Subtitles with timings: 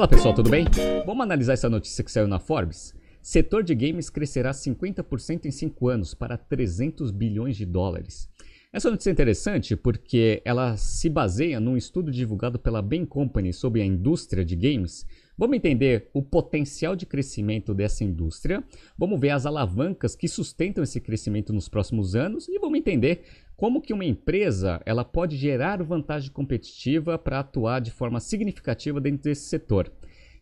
[0.00, 0.64] Fala pessoal, tudo bem?
[1.04, 2.94] Vamos analisar essa notícia que saiu na Forbes?
[3.20, 8.26] Setor de games crescerá 50% em 5 anos para 300 bilhões de dólares.
[8.72, 13.82] Essa notícia é interessante porque ela se baseia num estudo divulgado pela Bain Company sobre
[13.82, 15.04] a indústria de games.
[15.36, 18.64] Vamos entender o potencial de crescimento dessa indústria,
[18.96, 23.22] vamos ver as alavancas que sustentam esse crescimento nos próximos anos e vamos entender
[23.60, 29.24] como que uma empresa ela pode gerar vantagem competitiva para atuar de forma significativa dentro
[29.24, 29.92] desse setor.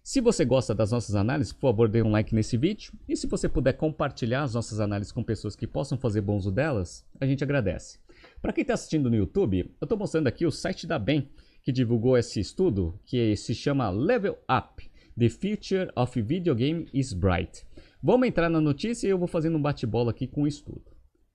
[0.05, 2.93] Se você gosta das nossas análises, por favor, dê um like nesse vídeo.
[3.09, 6.53] E se você puder compartilhar as nossas análises com pessoas que possam fazer bom uso
[6.53, 7.99] delas, a gente agradece.
[8.41, 11.29] Para quem está assistindo no YouTube, eu estou mostrando aqui o site da BEM,
[11.65, 17.13] que divulgou esse estudo, que se chama Level Up, The Future of Video Game is
[17.13, 17.67] Bright.
[18.01, 20.85] Vamos entrar na notícia e eu vou fazendo um bate-bola aqui com o estudo.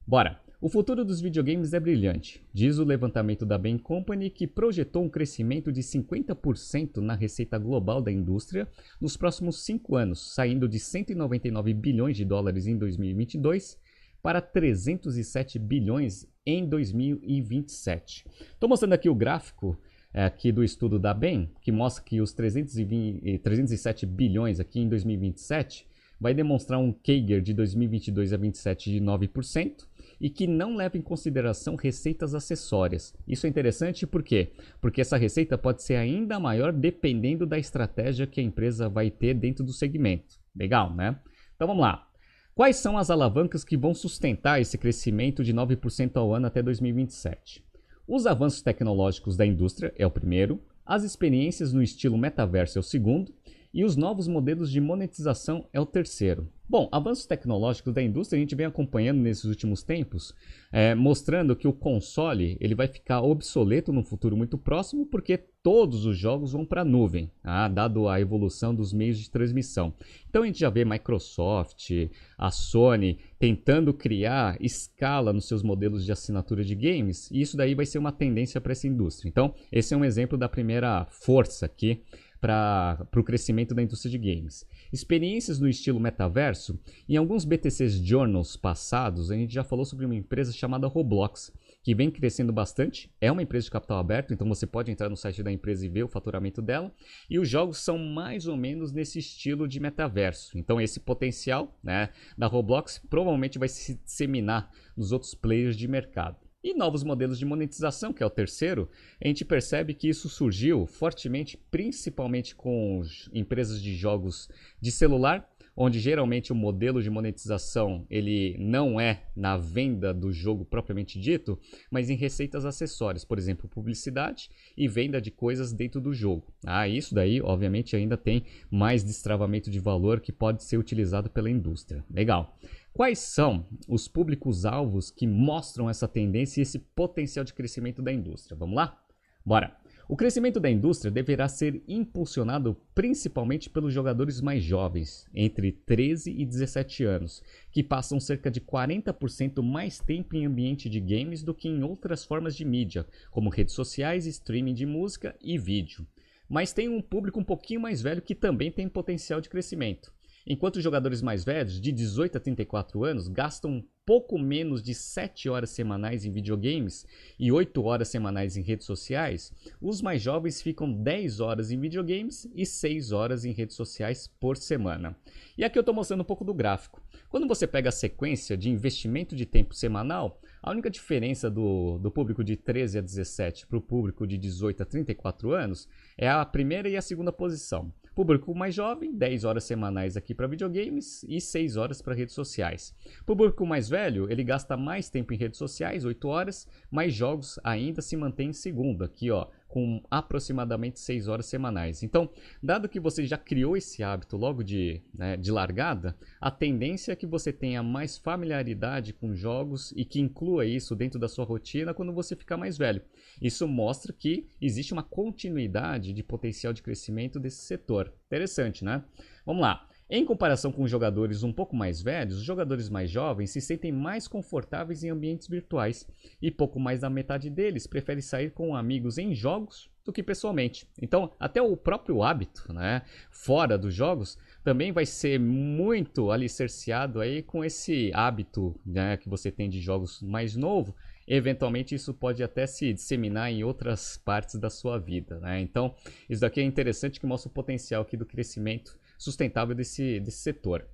[0.08, 0.43] Bora!
[0.64, 5.10] O futuro dos videogames é brilhante, diz o levantamento da Bain Company, que projetou um
[5.10, 8.66] crescimento de 50% na receita global da indústria
[9.02, 13.78] nos próximos cinco anos, saindo de 199 bilhões de dólares em 2022
[14.22, 18.26] para 307 bilhões em 2027.
[18.54, 19.78] Estou mostrando aqui o gráfico
[20.14, 24.88] é, aqui do estudo da BEM, que mostra que os 320, 307 bilhões aqui em
[24.88, 25.86] 2027
[26.22, 31.02] vai demonstrar um CAGR de 2022 a 27 de 9% e que não leva em
[31.02, 33.14] consideração receitas acessórias.
[33.28, 34.54] Isso é interessante por quê?
[34.82, 39.34] Porque essa receita pode ser ainda maior dependendo da estratégia que a empresa vai ter
[39.34, 40.36] dentro do segmento.
[40.56, 41.20] Legal, né?
[41.56, 42.08] Então vamos lá.
[42.56, 47.66] Quais são as alavancas que vão sustentar esse crescimento de 9% ao ano até 2027?
[48.08, 52.84] Os avanços tecnológicos da indústria é o primeiro, as experiências no estilo metaverso é o
[52.84, 53.34] segundo,
[53.74, 56.48] e os novos modelos de monetização é o terceiro.
[56.70, 60.34] Bom, avanços tecnológicos da indústria a gente vem acompanhando nesses últimos tempos,
[60.72, 66.06] é, mostrando que o console ele vai ficar obsoleto no futuro muito próximo, porque todos
[66.06, 69.94] os jogos vão para a nuvem, ah, dado a evolução dos meios de transmissão.
[70.30, 71.92] Então a gente já vê Microsoft,
[72.38, 77.76] a Sony tentando criar escala nos seus modelos de assinatura de games, e isso daí
[77.76, 79.30] vai ser uma tendência para essa indústria.
[79.30, 82.02] Então, esse é um exemplo da primeira força aqui
[82.44, 84.68] para o crescimento da indústria de games.
[84.92, 86.78] Experiências no estilo metaverso,
[87.08, 91.96] em alguns BTCs Journals passados, a gente já falou sobre uma empresa chamada Roblox, que
[91.96, 95.42] vem crescendo bastante, é uma empresa de capital aberto, então você pode entrar no site
[95.42, 96.94] da empresa e ver o faturamento dela,
[97.30, 100.58] e os jogos são mais ou menos nesse estilo de metaverso.
[100.58, 106.43] Então esse potencial né, da Roblox provavelmente vai se disseminar nos outros players de mercado.
[106.64, 108.90] E novos modelos de monetização, que é o terceiro,
[109.22, 113.02] a gente percebe que isso surgiu fortemente, principalmente com
[113.34, 119.58] empresas de jogos de celular, onde geralmente o modelo de monetização ele não é na
[119.58, 121.60] venda do jogo propriamente dito,
[121.90, 126.54] mas em receitas acessórias, por exemplo, publicidade e venda de coisas dentro do jogo.
[126.66, 131.50] Ah, isso daí, obviamente, ainda tem mais destravamento de valor que pode ser utilizado pela
[131.50, 132.04] indústria.
[132.10, 132.58] Legal.
[132.94, 138.56] Quais são os públicos-alvos que mostram essa tendência e esse potencial de crescimento da indústria?
[138.56, 139.04] Vamos lá?
[139.44, 139.76] Bora!
[140.08, 146.46] O crescimento da indústria deverá ser impulsionado principalmente pelos jogadores mais jovens, entre 13 e
[146.46, 151.68] 17 anos, que passam cerca de 40% mais tempo em ambiente de games do que
[151.68, 156.06] em outras formas de mídia, como redes sociais, streaming de música e vídeo.
[156.48, 160.14] Mas tem um público um pouquinho mais velho que também tem potencial de crescimento.
[160.46, 165.48] Enquanto os jogadores mais velhos, de 18 a 34 anos, gastam pouco menos de 7
[165.48, 167.06] horas semanais em videogames
[167.40, 172.46] e 8 horas semanais em redes sociais, os mais jovens ficam 10 horas em videogames
[172.54, 175.16] e 6 horas em redes sociais por semana.
[175.58, 177.02] E aqui eu estou mostrando um pouco do gráfico.
[177.30, 182.10] Quando você pega a sequência de investimento de tempo semanal, a única diferença do, do
[182.10, 186.46] público de 13 a 17 para o público de 18 a 34 anos é a
[186.46, 187.92] primeira e a segunda posição.
[188.16, 192.96] Público mais jovem, 10 horas semanais aqui para videogames e 6 horas para redes sociais.
[193.26, 198.02] Público mais velho, ele gasta mais tempo em redes sociais, 8 horas, mas jogos ainda
[198.02, 202.04] se mantém em segundo, aqui ó, com aproximadamente 6 horas semanais.
[202.04, 202.30] Então,
[202.62, 207.16] dado que você já criou esse hábito logo de, né, de largada, a tendência é
[207.16, 211.92] que você tenha mais familiaridade com jogos e que inclua isso dentro da sua rotina
[211.92, 213.02] quando você ficar mais velho.
[213.42, 218.14] Isso mostra que existe uma continuidade de potencial de crescimento desse setor.
[218.28, 219.04] Interessante, né?
[219.44, 219.88] Vamos lá.
[220.16, 224.28] Em comparação com jogadores um pouco mais velhos, os jogadores mais jovens se sentem mais
[224.28, 226.08] confortáveis em ambientes virtuais
[226.40, 230.88] e pouco mais da metade deles prefere sair com amigos em jogos do que pessoalmente.
[231.02, 233.02] Então, até o próprio hábito, né,
[233.32, 239.52] fora dos jogos, também vai ser muito alicerciado aí com esse hábito né, que você
[239.52, 240.96] tem de jogos mais novo
[241.26, 245.40] eventualmente isso pode até se disseminar em outras partes da sua vida.
[245.40, 245.62] Né?
[245.62, 245.96] Então,
[246.30, 250.88] isso daqui é interessante que mostra o potencial aqui do crescimento sustentável desse, desse setor.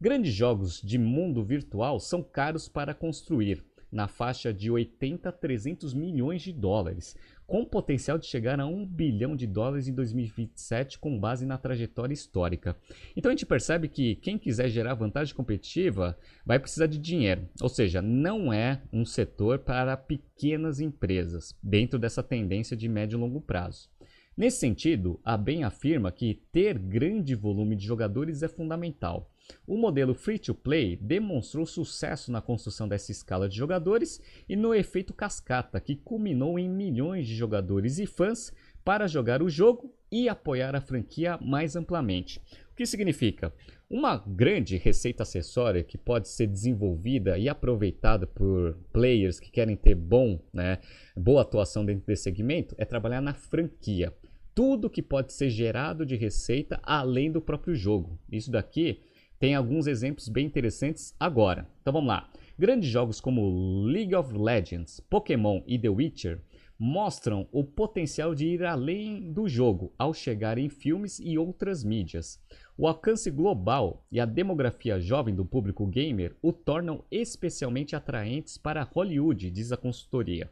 [0.00, 5.94] Grandes jogos de mundo virtual são caros para construir, na faixa de 80 a 300
[5.94, 11.18] milhões de dólares, com potencial de chegar a 1 bilhão de dólares em 2027 com
[11.18, 12.76] base na trajetória histórica.
[13.16, 17.68] Então a gente percebe que quem quiser gerar vantagem competitiva vai precisar de dinheiro, ou
[17.68, 23.40] seja, não é um setor para pequenas empresas dentro dessa tendência de médio e longo
[23.40, 23.88] prazo.
[24.36, 29.30] Nesse sentido, a BEM afirma que ter grande volume de jogadores é fundamental.
[29.66, 35.80] O modelo free-to-play demonstrou sucesso na construção dessa escala de jogadores e no efeito cascata,
[35.80, 38.52] que culminou em milhões de jogadores e fãs
[38.84, 42.38] para jogar o jogo e apoiar a franquia mais amplamente.
[42.72, 43.50] O que significa?
[43.88, 49.94] Uma grande receita acessória que pode ser desenvolvida e aproveitada por players que querem ter
[49.94, 50.78] bom, né,
[51.16, 54.12] boa atuação dentro desse segmento é trabalhar na franquia
[54.56, 58.18] tudo que pode ser gerado de receita além do próprio jogo.
[58.32, 59.02] Isso daqui
[59.38, 61.68] tem alguns exemplos bem interessantes agora.
[61.82, 62.30] Então vamos lá.
[62.58, 66.40] Grandes jogos como League of Legends, Pokémon e The Witcher
[66.78, 72.42] mostram o potencial de ir além do jogo ao chegar em filmes e outras mídias.
[72.78, 78.84] O alcance global e a demografia jovem do público gamer o tornam especialmente atraentes para
[78.84, 80.50] Hollywood, diz a consultoria.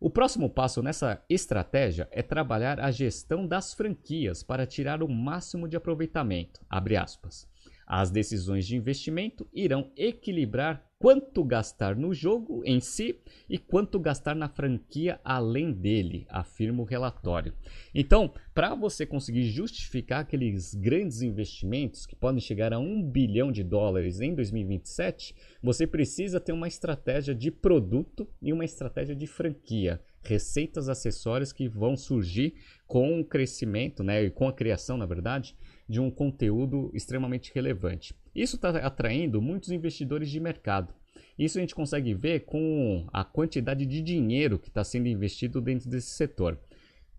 [0.00, 5.66] O próximo passo nessa estratégia é trabalhar a gestão das franquias para tirar o máximo
[5.68, 6.60] de aproveitamento.
[7.86, 14.34] As decisões de investimento irão equilibrar quanto gastar no jogo em si e quanto gastar
[14.34, 17.52] na franquia além dele, afirma o relatório.
[17.94, 23.62] Então, para você conseguir justificar aqueles grandes investimentos que podem chegar a um bilhão de
[23.62, 30.00] dólares em 2027, você precisa ter uma estratégia de produto e uma estratégia de franquia,
[30.22, 32.54] receitas acessórias que vão surgir
[32.86, 35.54] com o crescimento, né, e com a criação, na verdade,
[35.88, 38.14] de um conteúdo extremamente relevante.
[38.34, 40.92] Isso está atraindo muitos investidores de mercado.
[41.38, 45.88] Isso a gente consegue ver com a quantidade de dinheiro que está sendo investido dentro
[45.88, 46.58] desse setor.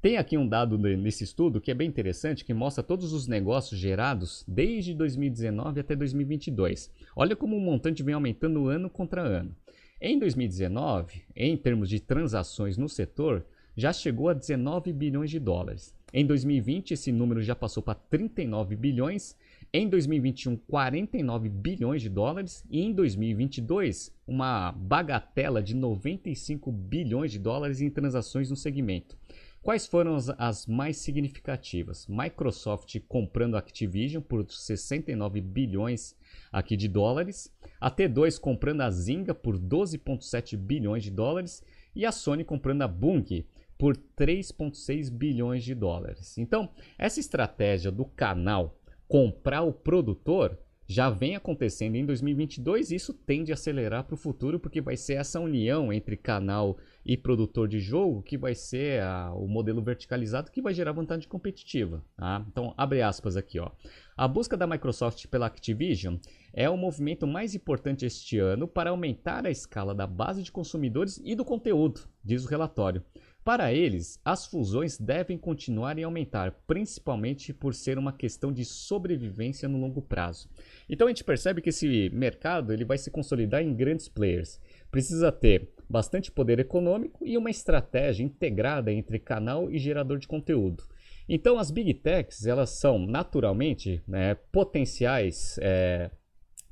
[0.01, 3.79] Tem aqui um dado nesse estudo que é bem interessante, que mostra todos os negócios
[3.79, 6.91] gerados desde 2019 até 2022.
[7.15, 9.55] Olha como o montante vem aumentando ano contra ano.
[9.99, 13.45] Em 2019, em termos de transações no setor,
[13.75, 15.93] já chegou a 19 bilhões de dólares.
[16.13, 19.35] Em 2020, esse número já passou para 39 bilhões.
[19.73, 22.63] Em 2021, 49 bilhões de dólares.
[22.69, 29.17] E em 2022, uma bagatela de 95 bilhões de dólares em transações no segmento.
[29.61, 32.05] Quais foram as, as, mais significativas?
[32.07, 36.15] Microsoft comprando Activision por 69 bilhões
[36.51, 37.51] aqui de dólares,
[37.81, 41.63] a T2 comprando a Zynga por 12,7 bilhões de dólares
[41.95, 43.43] e a Sony comprando a Bung
[43.77, 46.37] por 3,6 bilhões de dólares.
[46.37, 48.77] Então, essa estratégia do canal
[49.07, 50.57] comprar o produtor
[50.87, 54.95] já vem acontecendo em 2022 e isso tende a acelerar para o futuro porque vai
[54.95, 59.81] ser essa união entre canal e produtor de jogo que vai ser a, o modelo
[59.81, 62.03] verticalizado que vai gerar vantagem competitiva.
[62.15, 62.45] Tá?
[62.47, 63.59] Então, abre aspas aqui.
[63.59, 63.71] Ó.
[64.15, 66.17] A busca da Microsoft pela Activision
[66.53, 71.19] é o movimento mais importante este ano para aumentar a escala da base de consumidores
[71.23, 73.03] e do conteúdo, diz o relatório.
[73.45, 79.69] Para eles, as fusões devem continuar e aumentar, principalmente por ser uma questão de sobrevivência
[79.69, 80.49] no longo prazo.
[80.89, 84.59] Então a gente percebe que esse mercado ele vai se consolidar em grandes players.
[84.89, 90.83] Precisa ter bastante poder econômico e uma estratégia integrada entre canal e gerador de conteúdo.
[91.29, 96.09] Então as big techs elas são naturalmente né, potenciais é,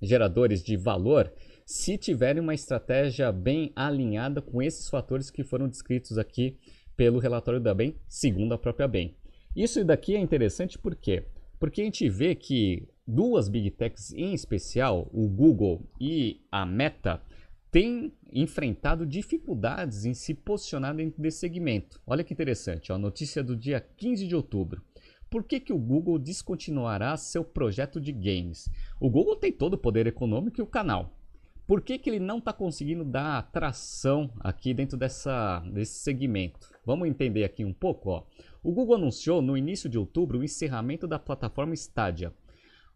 [0.01, 1.31] geradores de valor
[1.65, 6.57] se tiverem uma estratégia bem alinhada com esses fatores que foram descritos aqui
[6.95, 9.15] pelo relatório da BEM, segundo a própria BEM.
[9.55, 11.25] Isso daqui é interessante por quê?
[11.59, 17.21] Porque a gente vê que duas big techs em especial, o Google e a Meta,
[17.71, 21.99] têm enfrentado dificuldades em se posicionar dentro desse segmento.
[22.05, 24.81] Olha que interessante, a notícia do dia 15 de outubro.
[25.29, 28.69] Por que, que o Google descontinuará seu projeto de games?
[28.99, 31.17] O Google tem todo o poder econômico e o canal.
[31.65, 36.69] Por que, que ele não está conseguindo dar tração aqui dentro dessa, desse segmento?
[36.85, 38.09] Vamos entender aqui um pouco.
[38.09, 38.23] Ó.
[38.61, 42.33] O Google anunciou no início de outubro o encerramento da plataforma Stadia.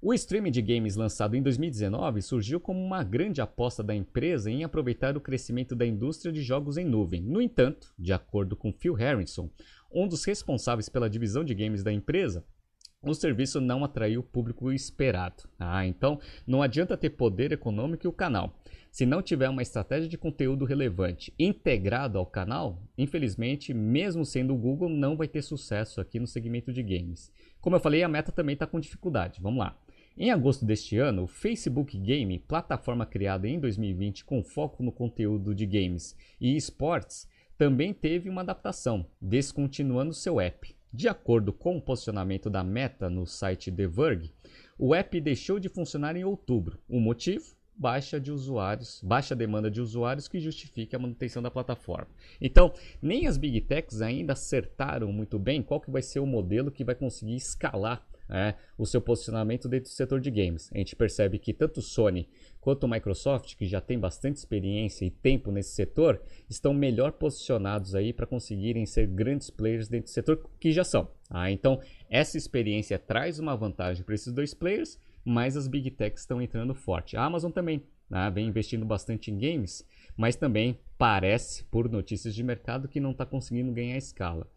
[0.01, 4.63] O streaming de games lançado em 2019 surgiu como uma grande aposta da empresa em
[4.63, 7.21] aproveitar o crescimento da indústria de jogos em nuvem.
[7.21, 9.49] No entanto, de acordo com Phil Harrison,
[9.91, 12.45] um dos responsáveis pela divisão de games da empresa,
[13.03, 15.43] o serviço não atraiu o público esperado.
[15.59, 18.59] Ah, então não adianta ter poder econômico e o canal.
[18.89, 24.57] se não tiver uma estratégia de conteúdo relevante integrado ao canal, infelizmente, mesmo sendo o
[24.57, 27.31] Google, não vai ter sucesso aqui no segmento de games.
[27.61, 29.39] Como eu falei, a meta também está com dificuldade.
[29.39, 29.77] Vamos lá.
[30.17, 35.53] Em agosto deste ano, o Facebook Game, plataforma criada em 2020 com foco no conteúdo
[35.53, 40.76] de games e esportes, também teve uma adaptação, descontinuando seu app.
[40.91, 44.33] De acordo com o posicionamento da Meta no site The Verge,
[44.77, 46.79] o app deixou de funcionar em outubro.
[46.87, 47.55] O motivo?
[47.75, 52.07] Baixa de usuários, baixa demanda de usuários que justifique a manutenção da plataforma.
[52.41, 56.71] Então, nem as Big Techs ainda acertaram muito bem qual que vai ser o modelo
[56.71, 60.69] que vai conseguir escalar é, o seu posicionamento dentro do setor de games.
[60.73, 62.29] A gente percebe que tanto Sony
[62.59, 68.11] quanto Microsoft, que já tem bastante experiência e tempo nesse setor, estão melhor posicionados aí
[68.11, 71.09] para conseguirem ser grandes players dentro do setor que já são.
[71.29, 71.79] Ah, então,
[72.09, 76.73] essa experiência traz uma vantagem para esses dois players, mas as Big Techs estão entrando
[76.73, 77.17] forte.
[77.17, 82.43] A Amazon também né, vem investindo bastante em games, mas também parece, por notícias de
[82.43, 84.47] mercado, que não está conseguindo ganhar escala.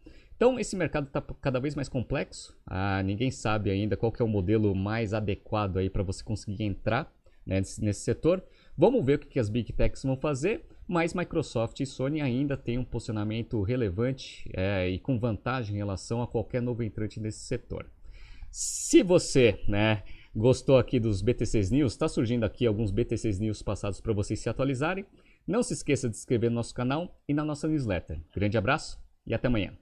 [0.41, 2.57] Então, esse mercado está cada vez mais complexo.
[2.65, 7.13] Ah, ninguém sabe ainda qual é o modelo mais adequado aí para você conseguir entrar
[7.45, 8.43] né, nesse, nesse, setor.
[8.75, 12.57] Vamos ver o que, que as Big Techs vão fazer, mas Microsoft e Sony ainda
[12.57, 17.41] têm um posicionamento relevante é, e com vantagem em relação a qualquer novo entrante nesse
[17.41, 17.85] setor.
[18.49, 20.01] Se você né,
[20.35, 24.49] gostou aqui dos BTCs News, está surgindo aqui alguns BTCs News passados para vocês se
[24.49, 25.05] atualizarem.
[25.45, 28.19] Não se esqueça de se inscrever no nosso canal e na nossa newsletter.
[28.33, 29.77] Grande abraço e até amanhã.